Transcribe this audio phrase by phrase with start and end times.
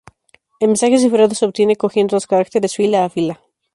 [0.59, 3.39] El mensaje cifrado se obtiene cogiendo los caracteres fila a fila.